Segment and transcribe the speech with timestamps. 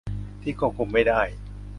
[0.41, 1.21] ที่ควบคุมไม่ได้